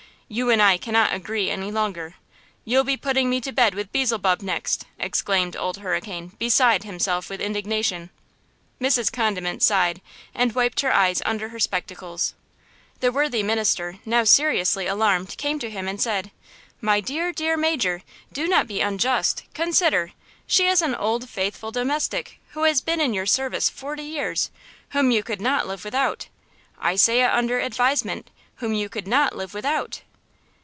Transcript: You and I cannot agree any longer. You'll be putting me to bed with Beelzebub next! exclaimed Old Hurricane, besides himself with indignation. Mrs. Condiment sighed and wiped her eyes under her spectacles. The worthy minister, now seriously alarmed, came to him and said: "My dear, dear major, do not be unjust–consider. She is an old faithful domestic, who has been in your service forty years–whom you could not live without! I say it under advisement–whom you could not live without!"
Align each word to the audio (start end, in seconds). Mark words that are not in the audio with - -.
You 0.33 0.49
and 0.49 0.61
I 0.61 0.77
cannot 0.77 1.11
agree 1.11 1.49
any 1.49 1.71
longer. 1.73 2.15
You'll 2.63 2.85
be 2.85 2.95
putting 2.95 3.29
me 3.29 3.41
to 3.41 3.51
bed 3.51 3.75
with 3.75 3.91
Beelzebub 3.91 4.41
next! 4.41 4.85
exclaimed 4.97 5.57
Old 5.57 5.79
Hurricane, 5.79 6.37
besides 6.39 6.85
himself 6.85 7.29
with 7.29 7.41
indignation. 7.41 8.09
Mrs. 8.79 9.11
Condiment 9.11 9.61
sighed 9.61 9.99
and 10.33 10.55
wiped 10.55 10.79
her 10.79 10.93
eyes 10.93 11.21
under 11.25 11.49
her 11.49 11.59
spectacles. 11.59 12.33
The 13.01 13.11
worthy 13.11 13.43
minister, 13.43 13.97
now 14.05 14.23
seriously 14.23 14.87
alarmed, 14.87 15.35
came 15.37 15.59
to 15.59 15.69
him 15.69 15.85
and 15.89 16.01
said: 16.01 16.31
"My 16.79 17.01
dear, 17.01 17.33
dear 17.33 17.57
major, 17.57 18.01
do 18.31 18.47
not 18.47 18.67
be 18.69 18.79
unjust–consider. 18.79 20.13
She 20.47 20.65
is 20.65 20.81
an 20.81 20.95
old 20.95 21.29
faithful 21.29 21.71
domestic, 21.71 22.39
who 22.51 22.63
has 22.63 22.79
been 22.79 23.01
in 23.01 23.13
your 23.13 23.25
service 23.25 23.69
forty 23.69 24.03
years–whom 24.03 25.11
you 25.11 25.23
could 25.23 25.41
not 25.41 25.67
live 25.67 25.83
without! 25.83 26.29
I 26.79 26.95
say 26.95 27.21
it 27.21 27.25
under 27.33 27.59
advisement–whom 27.59 28.73
you 28.73 28.87
could 28.87 29.09
not 29.09 29.35
live 29.35 29.53
without!" 29.53 30.03